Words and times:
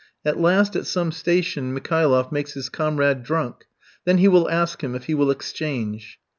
At 0.25 0.39
last 0.39 0.75
at 0.75 0.87
some 0.87 1.11
station 1.11 1.75
Mikhailoff 1.75 2.31
makes 2.31 2.53
his 2.55 2.69
comrade 2.69 3.21
drunk, 3.21 3.67
then 4.03 4.17
he 4.17 4.27
will 4.27 4.49
ask 4.49 4.83
him 4.83 4.95
if 4.95 5.03
he 5.03 5.13
will 5.13 5.29
"exchange." 5.29 6.19